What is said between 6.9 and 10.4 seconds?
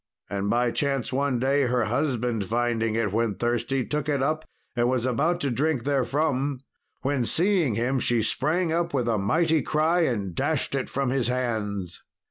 when, seeing him, she sprang up with a mighty cry and